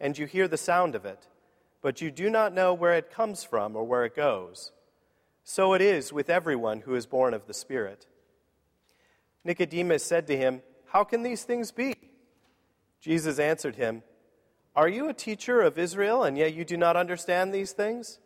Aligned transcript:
and 0.00 0.16
you 0.16 0.26
hear 0.26 0.48
the 0.48 0.56
sound 0.56 0.94
of 0.94 1.04
it, 1.04 1.26
but 1.82 2.00
you 2.00 2.10
do 2.10 2.30
not 2.30 2.54
know 2.54 2.74
where 2.74 2.94
it 2.94 3.10
comes 3.10 3.44
from 3.44 3.76
or 3.76 3.84
where 3.84 4.04
it 4.04 4.16
goes. 4.16 4.72
So 5.44 5.72
it 5.72 5.80
is 5.80 6.12
with 6.12 6.28
everyone 6.28 6.80
who 6.80 6.94
is 6.94 7.06
born 7.06 7.34
of 7.34 7.46
the 7.46 7.54
Spirit. 7.54 8.06
Nicodemus 9.44 10.04
said 10.04 10.26
to 10.26 10.36
him, 10.36 10.62
How 10.88 11.04
can 11.04 11.22
these 11.22 11.44
things 11.44 11.72
be? 11.72 11.94
Jesus 13.00 13.38
answered 13.38 13.76
him, 13.76 14.02
Are 14.76 14.88
you 14.88 15.08
a 15.08 15.14
teacher 15.14 15.62
of 15.62 15.78
Israel, 15.78 16.22
and 16.22 16.36
yet 16.36 16.54
you 16.54 16.64
do 16.64 16.76
not 16.76 16.96
understand 16.96 17.52
these 17.52 17.72
things? 17.72 18.18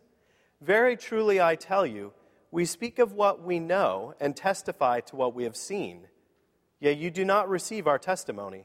Very 0.61 0.97
truly 0.97 1.41
I 1.41 1.55
tell 1.55 1.87
you, 1.87 2.13
we 2.51 2.65
speak 2.65 2.99
of 2.99 3.13
what 3.13 3.43
we 3.43 3.59
know 3.59 4.15
and 4.21 4.37
testify 4.37 5.01
to 5.01 5.17
what 5.17 5.35
we 5.35 5.45
have 5.45 5.57
seen, 5.57 6.09
yet 6.81 6.99
you 6.99 7.11
do 7.11 7.25
not 7.25 7.49
receive 7.49 7.87
our 7.87 7.99
testimony. 7.99 8.65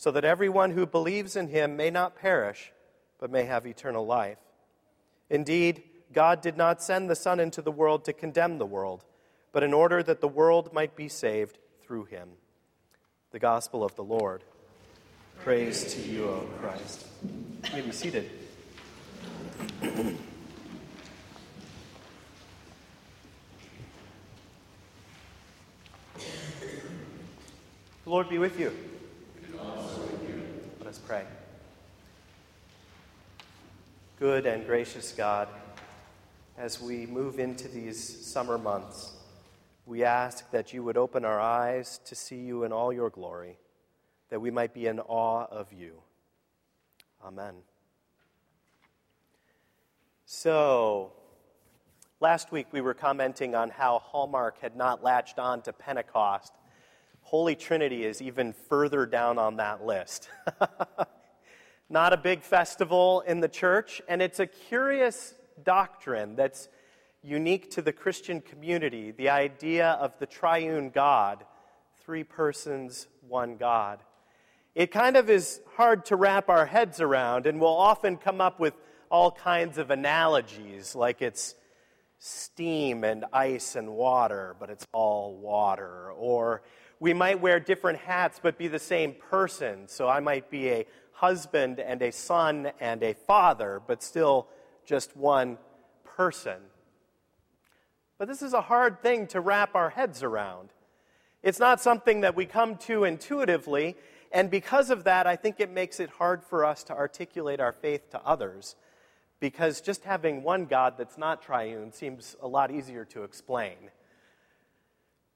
so 0.00 0.10
that 0.10 0.24
everyone 0.24 0.70
who 0.70 0.86
believes 0.86 1.36
in 1.36 1.48
him 1.48 1.76
may 1.76 1.90
not 1.90 2.16
perish, 2.16 2.72
but 3.18 3.30
may 3.30 3.44
have 3.44 3.66
eternal 3.66 4.06
life. 4.06 4.38
Indeed, 5.28 5.82
God 6.10 6.40
did 6.40 6.56
not 6.56 6.82
send 6.82 7.10
the 7.10 7.14
Son 7.14 7.38
into 7.38 7.60
the 7.60 7.70
world 7.70 8.06
to 8.06 8.14
condemn 8.14 8.56
the 8.56 8.64
world, 8.64 9.04
but 9.52 9.62
in 9.62 9.74
order 9.74 10.02
that 10.02 10.22
the 10.22 10.26
world 10.26 10.72
might 10.72 10.96
be 10.96 11.06
saved 11.06 11.58
through 11.82 12.04
him. 12.04 12.30
The 13.32 13.38
Gospel 13.38 13.84
of 13.84 13.94
the 13.94 14.02
Lord. 14.02 14.42
Praise 15.40 15.92
to 15.92 16.00
you, 16.00 16.24
O 16.30 16.48
Christ. 16.62 17.06
You 17.22 17.74
may 17.74 17.82
be 17.82 17.92
seated. 17.92 18.30
the 19.82 20.16
Lord 28.06 28.30
be 28.30 28.38
with 28.38 28.58
you 28.58 28.72
pray. 31.10 31.26
Good 34.20 34.46
and 34.46 34.64
gracious 34.64 35.10
God, 35.10 35.48
as 36.56 36.80
we 36.80 37.04
move 37.04 37.40
into 37.40 37.66
these 37.66 38.24
summer 38.24 38.56
months, 38.56 39.14
we 39.86 40.04
ask 40.04 40.48
that 40.52 40.72
you 40.72 40.84
would 40.84 40.96
open 40.96 41.24
our 41.24 41.40
eyes 41.40 41.98
to 42.04 42.14
see 42.14 42.36
you 42.36 42.62
in 42.62 42.70
all 42.70 42.92
your 42.92 43.10
glory, 43.10 43.58
that 44.28 44.40
we 44.40 44.52
might 44.52 44.72
be 44.72 44.86
in 44.86 45.00
awe 45.00 45.46
of 45.50 45.72
you. 45.72 45.94
Amen. 47.24 47.54
So, 50.26 51.12
last 52.20 52.52
week 52.52 52.68
we 52.70 52.80
were 52.80 52.94
commenting 52.94 53.56
on 53.56 53.70
how 53.70 53.98
Hallmark 53.98 54.60
had 54.60 54.76
not 54.76 55.02
latched 55.02 55.40
on 55.40 55.62
to 55.62 55.72
Pentecost 55.72 56.52
Holy 57.30 57.54
Trinity 57.54 58.04
is 58.04 58.20
even 58.20 58.52
further 58.52 59.06
down 59.06 59.38
on 59.38 59.58
that 59.58 59.86
list. 59.86 60.28
Not 61.88 62.12
a 62.12 62.16
big 62.16 62.42
festival 62.42 63.20
in 63.20 63.38
the 63.38 63.46
church, 63.46 64.02
and 64.08 64.20
it's 64.20 64.40
a 64.40 64.48
curious 64.48 65.34
doctrine 65.62 66.34
that's 66.34 66.68
unique 67.22 67.70
to 67.70 67.82
the 67.82 67.92
Christian 67.92 68.40
community 68.40 69.12
the 69.12 69.28
idea 69.28 69.90
of 69.90 70.18
the 70.18 70.26
triune 70.26 70.90
God, 70.90 71.44
three 72.04 72.24
persons, 72.24 73.06
one 73.28 73.56
God. 73.56 74.00
It 74.74 74.90
kind 74.90 75.16
of 75.16 75.30
is 75.30 75.60
hard 75.76 76.06
to 76.06 76.16
wrap 76.16 76.48
our 76.48 76.66
heads 76.66 77.00
around, 77.00 77.46
and 77.46 77.60
we'll 77.60 77.68
often 77.70 78.16
come 78.16 78.40
up 78.40 78.58
with 78.58 78.74
all 79.08 79.30
kinds 79.30 79.78
of 79.78 79.92
analogies, 79.92 80.96
like 80.96 81.22
it's 81.22 81.54
steam 82.18 83.04
and 83.04 83.24
ice 83.32 83.76
and 83.76 83.88
water, 83.90 84.56
but 84.58 84.68
it's 84.68 84.88
all 84.92 85.36
water, 85.36 86.10
or 86.10 86.62
we 87.00 87.14
might 87.14 87.40
wear 87.40 87.58
different 87.58 87.98
hats 87.98 88.38
but 88.40 88.58
be 88.58 88.68
the 88.68 88.78
same 88.78 89.14
person. 89.14 89.88
So 89.88 90.08
I 90.08 90.20
might 90.20 90.50
be 90.50 90.68
a 90.68 90.86
husband 91.12 91.80
and 91.80 92.00
a 92.02 92.12
son 92.12 92.70
and 92.78 93.02
a 93.02 93.14
father, 93.14 93.82
but 93.86 94.02
still 94.02 94.46
just 94.84 95.16
one 95.16 95.58
person. 96.04 96.58
But 98.18 98.28
this 98.28 98.42
is 98.42 98.52
a 98.52 98.60
hard 98.60 99.02
thing 99.02 99.26
to 99.28 99.40
wrap 99.40 99.74
our 99.74 99.90
heads 99.90 100.22
around. 100.22 100.68
It's 101.42 101.58
not 101.58 101.80
something 101.80 102.20
that 102.20 102.36
we 102.36 102.44
come 102.44 102.76
to 102.76 103.04
intuitively, 103.04 103.96
and 104.30 104.50
because 104.50 104.90
of 104.90 105.04
that, 105.04 105.26
I 105.26 105.36
think 105.36 105.58
it 105.58 105.70
makes 105.70 106.00
it 106.00 106.10
hard 106.10 106.44
for 106.44 106.66
us 106.66 106.84
to 106.84 106.92
articulate 106.94 107.60
our 107.60 107.72
faith 107.72 108.10
to 108.10 108.20
others, 108.20 108.76
because 109.40 109.80
just 109.80 110.04
having 110.04 110.42
one 110.42 110.66
God 110.66 110.94
that's 110.98 111.16
not 111.16 111.42
triune 111.42 111.92
seems 111.92 112.36
a 112.42 112.46
lot 112.46 112.70
easier 112.70 113.06
to 113.06 113.24
explain. 113.24 113.76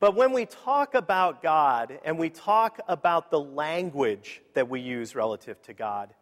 But 0.04 0.16
when 0.16 0.34
we 0.34 0.44
talk 0.44 0.94
about 0.94 1.42
God 1.42 1.98
and 2.04 2.18
we 2.18 2.28
talk 2.28 2.78
about 2.88 3.30
the 3.30 3.40
language 3.40 4.42
that 4.52 4.68
we 4.68 4.80
use 4.80 5.14
relative 5.14 5.62
to 5.62 5.72
God, 5.72 6.12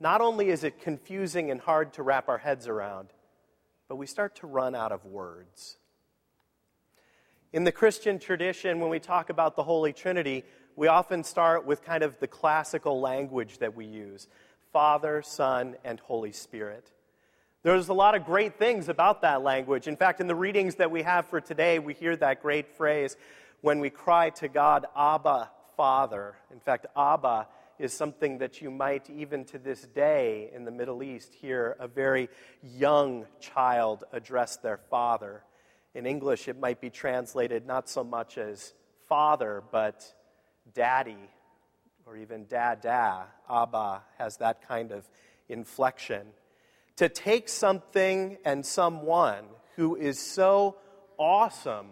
not 0.00 0.22
only 0.22 0.48
is 0.48 0.64
it 0.64 0.80
confusing 0.80 1.50
and 1.50 1.60
hard 1.60 1.92
to 1.92 2.02
wrap 2.02 2.30
our 2.30 2.38
heads 2.38 2.66
around, 2.66 3.08
but 3.88 3.96
we 3.96 4.06
start 4.06 4.36
to 4.36 4.46
run 4.46 4.74
out 4.74 4.90
of 4.90 5.04
words. 5.04 5.76
In 7.52 7.64
the 7.64 7.72
Christian 7.72 8.18
tradition, 8.18 8.80
when 8.80 8.88
we 8.88 9.00
talk 9.00 9.28
about 9.28 9.54
the 9.54 9.64
Holy 9.64 9.92
Trinity, 9.92 10.42
we 10.74 10.88
often 10.88 11.22
start 11.22 11.66
with 11.66 11.84
kind 11.84 12.02
of 12.02 12.18
the 12.20 12.26
classical 12.26 13.02
language 13.02 13.58
that 13.58 13.76
we 13.76 13.84
use 13.84 14.28
Father, 14.72 15.20
Son, 15.20 15.76
and 15.84 16.00
Holy 16.00 16.32
Spirit. 16.32 16.90
There's 17.66 17.88
a 17.88 17.94
lot 17.94 18.14
of 18.14 18.24
great 18.24 18.60
things 18.60 18.88
about 18.88 19.22
that 19.22 19.42
language. 19.42 19.88
In 19.88 19.96
fact, 19.96 20.20
in 20.20 20.28
the 20.28 20.36
readings 20.36 20.76
that 20.76 20.88
we 20.88 21.02
have 21.02 21.26
for 21.26 21.40
today, 21.40 21.80
we 21.80 21.94
hear 21.94 22.14
that 22.14 22.40
great 22.40 22.76
phrase 22.76 23.16
when 23.60 23.80
we 23.80 23.90
cry 23.90 24.30
to 24.30 24.46
God, 24.46 24.86
Abba, 24.96 25.50
Father. 25.76 26.36
In 26.52 26.60
fact, 26.60 26.86
Abba 26.96 27.48
is 27.80 27.92
something 27.92 28.38
that 28.38 28.62
you 28.62 28.70
might, 28.70 29.10
even 29.10 29.44
to 29.46 29.58
this 29.58 29.82
day 29.82 30.48
in 30.54 30.64
the 30.64 30.70
Middle 30.70 31.02
East, 31.02 31.34
hear 31.34 31.74
a 31.80 31.88
very 31.88 32.28
young 32.62 33.26
child 33.40 34.04
address 34.12 34.58
their 34.58 34.76
father. 34.76 35.42
In 35.92 36.06
English, 36.06 36.46
it 36.46 36.60
might 36.60 36.80
be 36.80 36.88
translated 36.88 37.66
not 37.66 37.88
so 37.88 38.04
much 38.04 38.38
as 38.38 38.74
father, 39.08 39.64
but 39.72 40.04
daddy, 40.72 41.28
or 42.06 42.16
even 42.16 42.46
dada. 42.46 43.24
Abba 43.50 44.04
has 44.18 44.36
that 44.36 44.68
kind 44.68 44.92
of 44.92 45.10
inflection 45.48 46.28
to 46.96 47.08
take 47.08 47.48
something 47.48 48.38
and 48.44 48.64
someone 48.64 49.44
who 49.76 49.96
is 49.96 50.18
so 50.18 50.76
awesome, 51.18 51.88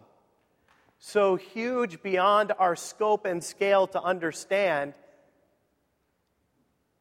so 0.99 1.37
huge 1.37 2.03
beyond 2.03 2.53
our 2.59 2.75
scope 2.75 3.27
and 3.27 3.45
scale 3.45 3.87
to 3.89 4.03
understand, 4.03 4.95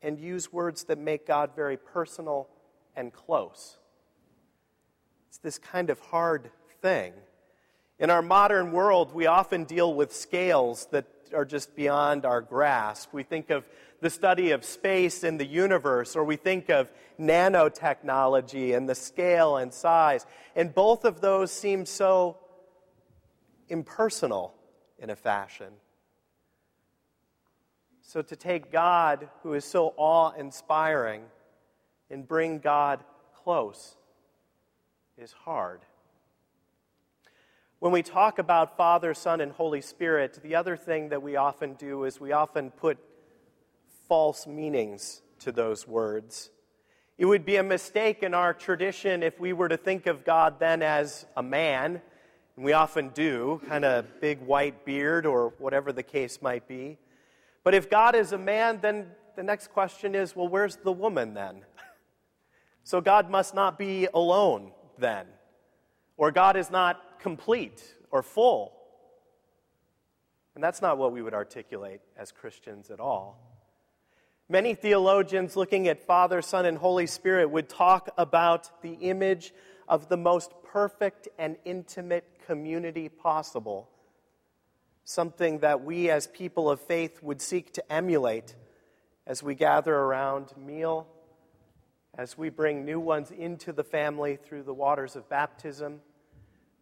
and 0.01 0.19
use 0.19 0.51
words 0.51 0.83
that 0.85 0.97
make 0.97 1.25
God 1.25 1.51
very 1.55 1.77
personal 1.77 2.49
and 2.95 3.13
close. 3.13 3.77
It's 5.29 5.37
this 5.37 5.57
kind 5.57 5.89
of 5.89 5.99
hard 5.99 6.51
thing. 6.81 7.13
In 7.99 8.09
our 8.09 8.21
modern 8.21 8.73
world, 8.73 9.13
we 9.13 9.27
often 9.27 9.63
deal 9.63 9.93
with 9.93 10.13
scales 10.13 10.87
that 10.91 11.22
are 11.33 11.45
just 11.45 11.75
beyond 11.75 12.25
our 12.25 12.41
grasp. 12.41 13.13
We 13.13 13.23
think 13.23 13.49
of 13.49 13.65
the 14.01 14.09
study 14.09 14.51
of 14.51 14.63
space 14.63 15.23
and 15.23 15.39
the 15.39 15.45
universe, 15.45 16.15
or 16.15 16.23
we 16.23 16.35
think 16.35 16.69
of 16.69 16.91
nanotechnology 17.19 18.75
and 18.75 18.87
the 18.87 18.95
scale 18.95 19.57
and 19.57 19.73
size. 19.73 20.25
And 20.55 20.73
both 20.73 21.05
of 21.05 21.21
those 21.21 21.51
seem 21.51 21.85
so 21.85 22.37
impersonal 23.69 24.53
in 24.99 25.09
a 25.09 25.15
fashion. 25.15 25.73
So, 28.01 28.21
to 28.21 28.35
take 28.35 28.71
God, 28.71 29.29
who 29.41 29.53
is 29.53 29.65
so 29.65 29.93
awe 29.97 30.31
inspiring, 30.37 31.23
and 32.09 32.27
bring 32.27 32.59
God 32.59 33.03
close 33.33 33.95
is 35.17 35.31
hard. 35.31 35.81
When 37.83 37.91
we 37.91 38.01
talk 38.01 38.39
about 38.39 38.77
Father, 38.77 39.13
Son, 39.13 39.41
and 39.41 39.51
Holy 39.51 39.81
Spirit, 39.81 40.39
the 40.41 40.55
other 40.55 40.77
thing 40.77 41.09
that 41.09 41.21
we 41.21 41.35
often 41.35 41.73
do 41.73 42.05
is 42.05 42.17
we 42.17 42.31
often 42.31 42.71
put 42.71 42.97
false 44.07 44.47
meanings 44.47 45.21
to 45.39 45.51
those 45.51 45.85
words. 45.85 46.49
It 47.17 47.25
would 47.25 47.45
be 47.45 47.57
a 47.57 47.63
mistake 47.63 48.23
in 48.23 48.33
our 48.33 48.53
tradition 48.53 49.21
if 49.21 49.37
we 49.37 49.51
were 49.51 49.67
to 49.67 49.75
think 49.75 50.07
of 50.07 50.23
God 50.23 50.61
then 50.61 50.81
as 50.81 51.25
a 51.35 51.43
man, 51.43 52.01
and 52.55 52.63
we 52.63 52.71
often 52.71 53.09
do, 53.09 53.59
kind 53.67 53.83
of 53.83 54.05
big 54.21 54.39
white 54.39 54.85
beard 54.85 55.25
or 55.25 55.53
whatever 55.57 55.91
the 55.91 56.03
case 56.03 56.41
might 56.41 56.65
be. 56.69 56.97
But 57.65 57.73
if 57.73 57.89
God 57.89 58.15
is 58.15 58.31
a 58.31 58.37
man, 58.37 58.79
then 58.81 59.07
the 59.35 59.43
next 59.43 59.71
question 59.71 60.15
is 60.15 60.37
well, 60.37 60.47
where's 60.47 60.77
the 60.77 60.93
woman 60.93 61.33
then? 61.33 61.65
so 62.85 63.01
God 63.01 63.29
must 63.29 63.53
not 63.53 63.77
be 63.77 64.07
alone 64.13 64.71
then, 64.97 65.25
or 66.15 66.31
God 66.31 66.55
is 66.55 66.71
not 66.71 67.12
complete 67.23 67.81
or 68.11 68.21
full. 68.21 68.73
And 70.55 70.63
that's 70.63 70.81
not 70.81 70.97
what 70.97 71.13
we 71.13 71.21
would 71.21 71.33
articulate 71.33 72.01
as 72.17 72.31
Christians 72.31 72.91
at 72.91 72.99
all. 72.99 73.39
Many 74.49 74.75
theologians 74.75 75.55
looking 75.55 75.87
at 75.87 76.05
Father, 76.05 76.41
Son, 76.41 76.65
and 76.65 76.77
Holy 76.77 77.07
Spirit 77.07 77.49
would 77.49 77.69
talk 77.69 78.09
about 78.17 78.81
the 78.81 78.93
image 78.95 79.53
of 79.87 80.09
the 80.09 80.17
most 80.17 80.51
perfect 80.65 81.29
and 81.39 81.55
intimate 81.63 82.25
community 82.45 83.07
possible, 83.07 83.89
something 85.05 85.59
that 85.59 85.81
we 85.81 86.09
as 86.09 86.27
people 86.27 86.69
of 86.69 86.81
faith 86.81 87.23
would 87.23 87.41
seek 87.41 87.73
to 87.73 87.91
emulate 87.91 88.53
as 89.25 89.41
we 89.41 89.55
gather 89.55 89.95
around 89.95 90.53
meal, 90.57 91.07
as 92.15 92.37
we 92.37 92.49
bring 92.49 92.83
new 92.83 92.99
ones 92.99 93.31
into 93.31 93.71
the 93.71 93.83
family 93.83 94.35
through 94.35 94.63
the 94.63 94.73
waters 94.73 95.15
of 95.15 95.29
baptism 95.29 96.01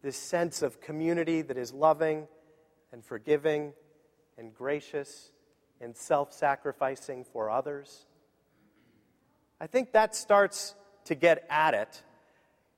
this 0.02 0.16
sense 0.16 0.62
of 0.62 0.80
community 0.80 1.42
that 1.42 1.56
is 1.56 1.72
loving 1.72 2.26
and 2.92 3.04
forgiving 3.04 3.72
and 4.36 4.52
gracious 4.54 5.30
and 5.80 5.96
self 5.96 6.32
sacrificing 6.32 7.24
for 7.24 7.50
others. 7.50 8.06
I 9.60 9.66
think 9.66 9.92
that 9.92 10.14
starts 10.14 10.74
to 11.04 11.14
get 11.14 11.46
at 11.48 11.74
it. 11.74 12.02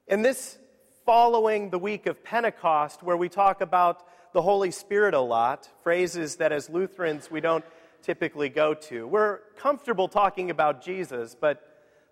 In 0.06 0.22
this 0.22 0.58
following 1.06 1.70
the 1.70 1.78
week 1.78 2.06
of 2.06 2.22
Pentecost, 2.22 3.02
where 3.02 3.16
we 3.16 3.28
talk 3.28 3.60
about 3.60 4.04
the 4.32 4.42
Holy 4.42 4.70
Spirit 4.70 5.14
a 5.14 5.20
lot, 5.20 5.68
phrases 5.82 6.36
that 6.36 6.52
as 6.52 6.68
Lutherans 6.68 7.30
we 7.30 7.40
don't 7.40 7.64
typically 8.02 8.50
go 8.50 8.74
to. 8.74 9.06
We're 9.06 9.38
comfortable 9.56 10.08
talking 10.08 10.50
about 10.50 10.84
Jesus, 10.84 11.34
but 11.38 11.62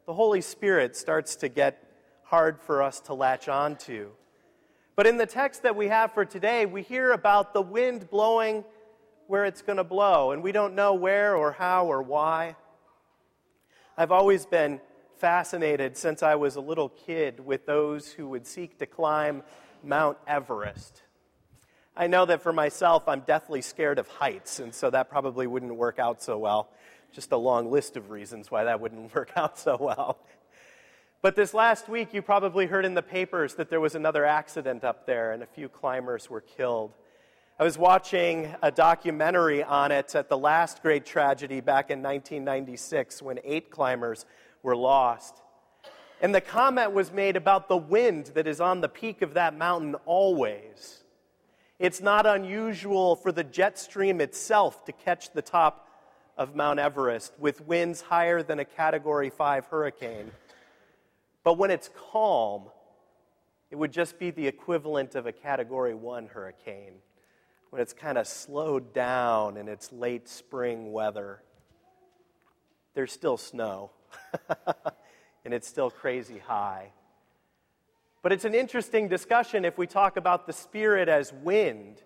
the 0.06 0.15
Holy 0.15 0.41
Spirit 0.41 0.97
starts 0.97 1.37
to 1.37 1.49
get 1.49 1.87
hard 2.23 2.61
for 2.61 2.82
us 2.82 3.00
to 3.00 3.15
latch 3.15 3.49
on 3.49 3.76
to. 3.76 4.12
But 5.03 5.09
in 5.09 5.17
the 5.17 5.27
text 5.27 5.65
that 5.65 5.75
we 5.75 5.89
have 5.89 6.13
for 6.13 6.25
today, 6.25 6.65
we 6.65 6.83
hear 6.83 7.11
about 7.11 7.55
the 7.55 7.61
wind 7.61 8.09
blowing 8.09 8.63
where 9.27 9.45
it's 9.45 9.61
going 9.61 9.79
to 9.79 9.83
blow, 9.83 10.31
and 10.31 10.45
we 10.45 10.53
don't 10.53 10.77
know 10.77 10.95
where 10.95 11.35
or 11.35 11.51
how 11.51 11.87
or 11.87 12.01
why. 12.01 12.55
I've 13.99 14.13
always 14.13 14.47
been 14.47 14.81
fascinated 15.17 15.97
since 15.97 16.23
I 16.23 16.37
was 16.37 16.55
a 16.55 16.61
little 16.61 16.89
kid 16.89 17.45
with 17.45 17.67
those 17.67 18.13
who 18.13 18.29
would 18.29 18.47
seek 18.47 18.79
to 18.79 18.87
climb 18.87 19.43
Mount 19.83 20.19
Everest. 20.29 21.03
I 21.97 22.07
know 22.07 22.25
that 22.25 22.41
for 22.41 22.53
myself, 22.53 23.09
I'm 23.09 23.23
deathly 23.23 23.61
scared 23.61 23.99
of 23.99 24.07
heights, 24.07 24.61
and 24.61 24.73
so 24.73 24.89
that 24.91 25.11
probably 25.11 25.49
wouldn't 25.49 25.75
work 25.75 25.99
out 25.99 26.23
so 26.23 26.39
well. 26.39 26.71
Just 27.13 27.33
a 27.33 27.37
long 27.37 27.73
list 27.73 27.97
of 27.97 28.11
reasons 28.11 28.53
why 28.53 28.63
that 28.63 28.81
wouldn't 28.81 29.13
work 29.17 29.33
out 29.35 29.59
so 29.59 29.77
well. 29.81 30.21
But 31.23 31.37
this 31.37 31.55
last 31.55 31.89
week, 31.89 32.13
you 32.13 32.21
probably 32.21 32.67
heard 32.67 32.85
in 32.85 32.95
the 32.95 33.03
papers 33.03 33.55
that 33.55 33.71
there 33.71 33.81
was 33.81 33.95
another 33.95 34.25
accident 34.27 34.83
up 34.83 35.07
there 35.07 35.31
and 35.31 35.41
a 35.41 35.47
few 35.47 35.69
climbers 35.69 36.29
were 36.29 36.41
killed. 36.41 36.95
I 37.61 37.63
was 37.63 37.79
watching 37.79 38.53
a 38.61 38.73
documentary 38.73 39.63
on 39.63 39.93
it 39.93 40.17
at 40.17 40.29
the 40.29 40.37
last 40.37 40.83
great 40.83 41.07
tragedy 41.07 41.61
back 41.61 41.93
in 41.93 42.03
1996 42.03 43.23
when 43.23 43.39
eight 43.45 43.71
climbers 43.71 44.27
were 44.65 44.75
lost. 44.75 45.37
And 46.21 46.35
the 46.35 46.41
comment 46.41 46.93
was 46.93 47.13
made 47.13 47.37
about 47.37 47.69
the 47.69 47.77
wind 47.77 48.33
that 48.35 48.49
is 48.49 48.61
on 48.61 48.81
the 48.81 48.89
peak 48.89 49.23
of 49.23 49.35
that 49.35 49.57
mountain 49.57 49.95
always. 50.07 51.05
It's 51.79 52.01
not 52.01 52.27
unusual 52.27 53.15
for 53.15 53.31
the 53.31 53.45
jet 53.45 53.79
stream 53.79 54.21
itself 54.21 54.85
to 54.87 54.93
catch 54.93 55.33
the 55.33 55.43
top 55.43 55.89
of 56.37 56.57
Mount 56.57 56.81
Everest 56.81 57.33
with 57.39 57.61
winds 57.61 58.01
higher 58.01 58.43
than 58.43 58.59
a 58.59 58.65
Category 58.65 59.31
5 59.31 59.67
hurricane. 59.67 60.33
But 61.44 61.59
when 61.59 61.71
it's 61.71 61.91
calm, 62.11 62.65
it 63.71 63.77
would 63.77 63.93
just 63.93 64.19
be 64.19 64.31
the 64.31 64.47
equivalent 64.47 65.15
of 65.15 65.27
a 65.27 65.33
Category 65.33 65.94
1 65.94 66.29
hurricane. 66.29 66.94
When 67.71 67.81
it's 67.81 67.93
kind 67.94 68.19
of 68.19 68.27
slowed 68.27 68.93
down 68.93 69.56
in 69.56 69.67
its 69.67 69.91
late 69.93 70.29
spring 70.29 70.93
weather, 70.93 71.43
there's 72.94 73.12
still 73.12 73.39
snow, 73.39 73.91
and 75.44 75.55
it's 75.55 75.67
still 75.67 75.91
crazy 75.91 76.39
high. 76.39 76.93
But 78.23 78.33
it's 78.33 78.44
an 78.44 78.55
interesting 78.55 79.09
discussion 79.09 79.65
if 79.65 79.79
we 79.79 79.87
talk 79.87 80.17
about 80.17 80.47
the 80.47 80.53
Spirit 80.53 81.09
as 81.09 81.33
wind, 81.33 82.03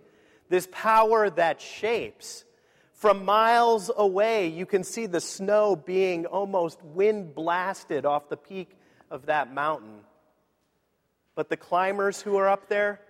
this 0.48 0.68
power 0.70 1.28
that 1.30 1.60
shapes. 1.60 2.44
From 2.92 3.24
miles 3.26 3.90
away, 3.94 4.46
you 4.46 4.64
can 4.64 4.82
see 4.82 5.04
the 5.04 5.20
snow 5.20 5.76
being 5.76 6.24
almost 6.24 6.82
wind 6.82 7.34
blasted 7.34 8.06
off 8.06 8.30
the 8.30 8.36
peak 8.38 8.78
of 9.10 9.26
that 9.26 9.52
mountain. 9.52 10.00
But 11.34 11.48
the 11.48 11.56
climbers 11.56 12.22
who 12.22 12.36
are 12.36 12.48
up 12.48 12.68
there, 12.68 13.00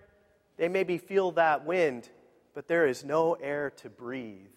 they 0.57 0.67
maybe 0.67 0.97
feel 0.97 1.31
that 1.31 1.65
wind, 1.65 2.09
but 2.53 2.67
there 2.67 2.87
is 2.87 3.03
no 3.03 3.33
air 3.33 3.71
to 3.77 3.89
breathe. 3.89 4.47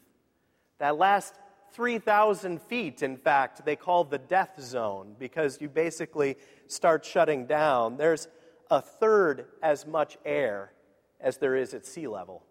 That 0.79 0.97
last 0.97 1.35
3,000 1.73 2.61
feet, 2.63 3.03
in 3.03 3.17
fact, 3.17 3.65
they 3.65 3.77
call 3.77 4.05
the 4.05 4.19
death 4.19 4.61
zone 4.61 5.15
because 5.19 5.61
you 5.61 5.69
basically 5.69 6.37
start 6.67 7.05
shutting 7.05 7.47
down. 7.47 7.97
There's 7.97 8.29
a 8.71 8.81
third 8.81 9.47
as 9.63 9.87
much 9.87 10.19
air 10.25 10.73
as 11.21 11.37
there 11.37 11.55
is 11.55 11.75
at 11.75 11.87
sea 11.87 12.09
level. 12.09 12.43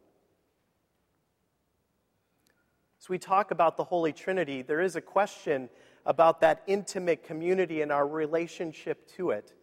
As 3.01 3.09
we 3.09 3.17
talk 3.17 3.51
about 3.51 3.77
the 3.77 3.85
Holy 3.85 4.13
Trinity, 4.13 4.61
there 4.61 4.81
is 4.81 4.95
a 4.95 5.01
question 5.01 5.69
about 6.09 6.41
that 6.41 6.63
intimate 6.65 7.23
community 7.23 7.83
and 7.83 7.91
our 7.91 8.05
relationship 8.05 9.07
to 9.15 9.29
it. 9.29 9.53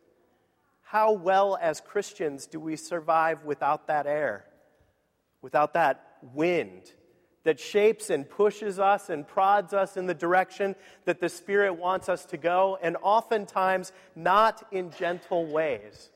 How 0.80 1.10
well, 1.10 1.58
as 1.60 1.80
Christians, 1.80 2.46
do 2.46 2.60
we 2.60 2.76
survive 2.76 3.44
without 3.44 3.88
that 3.88 4.06
air, 4.06 4.46
without 5.42 5.74
that 5.74 6.18
wind 6.22 6.92
that 7.42 7.58
shapes 7.58 8.10
and 8.10 8.30
pushes 8.30 8.78
us 8.78 9.10
and 9.10 9.26
prods 9.26 9.74
us 9.74 9.96
in 9.96 10.06
the 10.06 10.14
direction 10.14 10.76
that 11.04 11.20
the 11.20 11.28
Spirit 11.28 11.74
wants 11.74 12.08
us 12.08 12.24
to 12.26 12.36
go, 12.36 12.78
and 12.80 12.96
oftentimes 13.02 13.90
not 14.14 14.62
in 14.70 14.92
gentle 14.92 15.46
ways? 15.46 16.10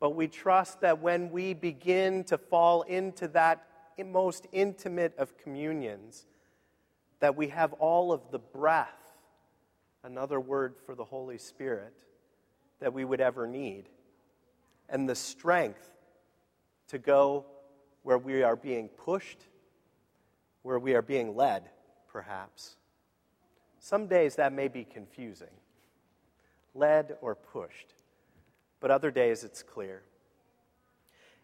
But 0.00 0.10
we 0.10 0.28
trust 0.28 0.82
that 0.82 1.00
when 1.00 1.30
we 1.30 1.54
begin 1.54 2.24
to 2.24 2.36
fall 2.36 2.82
into 2.82 3.26
that 3.28 3.66
most 4.04 4.46
intimate 4.52 5.16
of 5.16 5.38
communions, 5.38 6.26
that 7.24 7.36
we 7.36 7.48
have 7.48 7.72
all 7.74 8.12
of 8.12 8.20
the 8.32 8.38
breath, 8.38 9.00
another 10.02 10.38
word 10.38 10.74
for 10.84 10.94
the 10.94 11.06
Holy 11.06 11.38
Spirit, 11.38 11.94
that 12.80 12.92
we 12.92 13.02
would 13.02 13.22
ever 13.22 13.46
need, 13.46 13.88
and 14.90 15.08
the 15.08 15.14
strength 15.14 15.88
to 16.86 16.98
go 16.98 17.46
where 18.02 18.18
we 18.18 18.42
are 18.42 18.56
being 18.56 18.90
pushed, 18.90 19.38
where 20.60 20.78
we 20.78 20.92
are 20.92 21.00
being 21.00 21.34
led, 21.34 21.70
perhaps. 22.12 22.76
Some 23.78 24.06
days 24.06 24.36
that 24.36 24.52
may 24.52 24.68
be 24.68 24.84
confusing, 24.84 25.56
led 26.74 27.16
or 27.22 27.34
pushed, 27.34 27.94
but 28.80 28.90
other 28.90 29.10
days 29.10 29.44
it's 29.44 29.62
clear. 29.62 30.02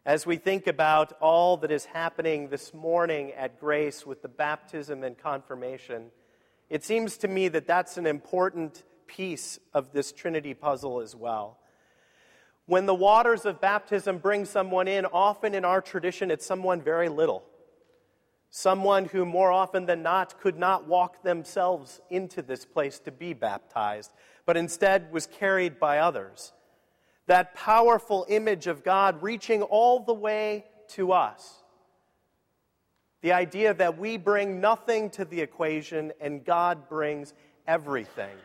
As 0.07 0.25
we 0.25 0.37
think 0.37 0.67
about 0.67 1.13
all 1.21 1.59
that 1.59 1.71
is 1.71 1.85
happening 1.85 2.49
this 2.49 2.73
morning 2.73 3.33
at 3.33 3.61
Grace 3.61 4.07
with 4.07 4.23
the 4.23 4.29
baptism 4.29 5.05
and 5.05 5.17
confirmation, 5.17 6.07
it 6.71 6.83
seems 6.83 7.19
to 7.19 7.29
me 7.29 7.49
that 7.49 7.67
that's 7.67 7.99
an 7.99 8.07
important 8.07 8.83
piece 9.07 9.59
of 9.75 9.93
this 9.93 10.11
Trinity 10.11 10.55
puzzle 10.55 11.01
as 11.01 11.15
well. 11.15 11.59
When 12.65 12.87
the 12.87 12.95
waters 12.95 13.45
of 13.45 13.61
baptism 13.61 14.19
bring 14.19 14.47
someone 14.47 14.89
in, 14.89 15.05
often 15.05 15.55
in 15.55 15.67
our 15.67 15.83
tradition, 15.83 16.31
it's 16.31 16.47
someone 16.47 16.81
very 16.81 17.11
little. 17.11 17.45
Someone 18.49 19.05
who, 19.05 19.27
more 19.27 19.53
often 19.53 19.85
than 19.85 20.03
not, 20.03 20.41
could 20.41 20.59
not 20.59 20.89
walk 20.89 21.23
themselves 21.23 22.01
into 22.09 22.41
this 22.41 22.65
place 22.65 22.99
to 23.01 23.13
be 23.13 23.35
baptized, 23.35 24.13
but 24.47 24.57
instead 24.57 25.13
was 25.13 25.27
carried 25.27 25.79
by 25.79 25.99
others. 25.99 26.55
That 27.31 27.55
powerful 27.55 28.27
image 28.29 28.67
of 28.67 28.83
God 28.83 29.23
reaching 29.23 29.63
all 29.63 30.01
the 30.01 30.13
way 30.13 30.65
to 30.95 31.13
us. 31.13 31.63
The 33.21 33.31
idea 33.31 33.73
that 33.73 33.99
we 33.99 34.17
bring 34.17 34.61
nothing 34.61 35.11
to 35.11 35.25
the 35.25 35.41
equation 35.41 36.13
and 36.21 36.45
God 36.45 36.89
brings 36.89 37.33
everything. 37.69 38.37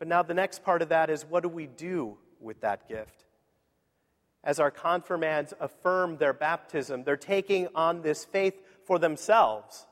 But 0.00 0.08
now 0.08 0.24
the 0.24 0.34
next 0.34 0.64
part 0.64 0.82
of 0.82 0.88
that 0.88 1.08
is 1.08 1.24
what 1.24 1.44
do 1.44 1.48
we 1.48 1.68
do 1.68 2.16
with 2.40 2.62
that 2.62 2.88
gift? 2.88 3.26
As 4.42 4.58
our 4.58 4.72
confirmands 4.72 5.54
affirm 5.60 6.16
their 6.16 6.32
baptism, 6.32 7.04
they're 7.04 7.16
taking 7.16 7.68
on 7.76 8.02
this 8.02 8.24
faith 8.24 8.60
for 8.84 8.98
themselves. 8.98 9.86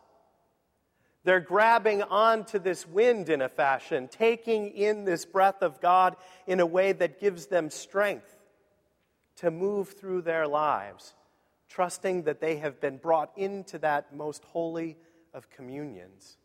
They're 1.26 1.40
grabbing 1.40 2.04
onto 2.04 2.60
this 2.60 2.86
wind 2.86 3.30
in 3.30 3.42
a 3.42 3.48
fashion, 3.48 4.06
taking 4.06 4.68
in 4.68 5.04
this 5.04 5.24
breath 5.24 5.60
of 5.60 5.80
God 5.80 6.14
in 6.46 6.60
a 6.60 6.66
way 6.66 6.92
that 6.92 7.18
gives 7.18 7.46
them 7.46 7.68
strength 7.68 8.32
to 9.38 9.50
move 9.50 9.88
through 9.88 10.22
their 10.22 10.46
lives, 10.46 11.14
trusting 11.68 12.22
that 12.22 12.40
they 12.40 12.58
have 12.58 12.80
been 12.80 12.98
brought 12.98 13.32
into 13.34 13.76
that 13.78 14.14
most 14.14 14.44
holy 14.44 14.96
of 15.34 15.50
communions. 15.50 16.36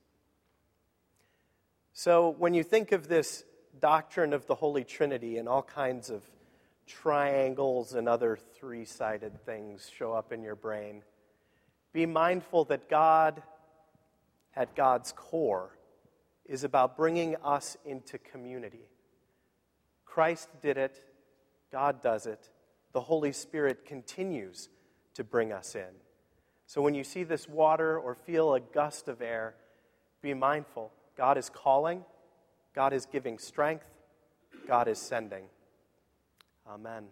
So, 1.94 2.30
when 2.30 2.56
you 2.56 2.64
think 2.64 2.92
of 2.92 3.08
this 3.08 3.44
doctrine 3.80 4.34
of 4.34 4.48
the 4.48 4.56
Holy 4.56 4.84
Trinity 4.84 5.38
and 5.38 5.48
all 5.48 5.62
kinds 5.62 6.10
of 6.10 6.24
triangles 6.88 7.94
and 7.94 8.10
other 8.10 8.36
three 8.56 8.86
sided 8.86 9.46
things 9.46 9.92
show 9.96 10.12
up 10.12 10.34
in 10.34 10.42
your 10.42 10.56
brain, 10.56 11.04
be 11.94 12.08
mindful 12.08 12.66
that 12.66 12.90
God, 12.90 13.44
at 14.55 14.75
God's 14.75 15.12
core, 15.12 15.77
is 16.46 16.63
about 16.63 16.98
bringing 16.98 17.36
us 17.43 17.77
into 17.86 18.17
community. 18.17 18.89
Christ 20.05 20.50
did 20.62 20.77
it, 20.77 21.01
God 21.72 22.01
does 22.01 22.25
it, 22.25 22.50
the 22.93 23.01
Holy 23.01 23.31
Spirit 23.31 23.86
continues 23.86 24.70
to 25.13 25.24
bring 25.24 25.53
us 25.53 25.75
in. 25.75 25.93
So 26.65 26.81
when 26.81 26.93
you 26.93 27.03
see 27.03 27.24
this 27.24 27.48
water 27.48 27.98
or 27.98 28.15
feel 28.15 28.53
a 28.53 28.60
gust 28.60 29.08
of 29.08 29.22
air, 29.22 29.55
be 30.22 30.34
mindful. 30.34 30.91
God 31.17 31.38
is 31.38 31.50
calling, 31.50 32.03
God 32.75 32.93
is 32.93 33.05
giving 33.05 33.38
strength, 33.38 33.86
God 34.67 34.88
is 34.88 35.00
sending. 35.00 35.43
Amen. 36.67 37.05